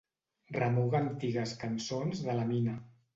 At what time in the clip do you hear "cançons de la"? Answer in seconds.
1.65-2.47